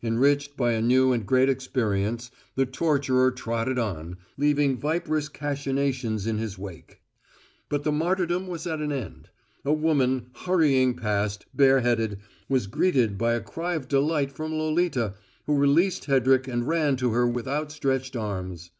[0.00, 6.38] Enriched by a new and great experience, the torturer trotted on, leaving viperish cachinnations in
[6.38, 7.00] his wake.
[7.68, 9.30] But the martyrdom was at an end.
[9.64, 15.14] A woman, hurrying past, bareheaded, was greeted by a cry of delight from Lolita,
[15.46, 18.70] who released Hedrick and ran to her with outstretched arms.